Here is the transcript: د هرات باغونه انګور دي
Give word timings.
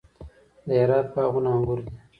د 0.67 0.69
هرات 0.81 1.07
باغونه 1.13 1.49
انګور 1.55 1.79
دي 1.85 1.93